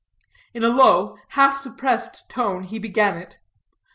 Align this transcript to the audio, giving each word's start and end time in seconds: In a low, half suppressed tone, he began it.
In 0.55 0.63
a 0.63 0.69
low, 0.69 1.15
half 1.37 1.55
suppressed 1.55 2.27
tone, 2.27 2.63
he 2.63 2.79
began 2.79 3.17
it. 3.17 3.37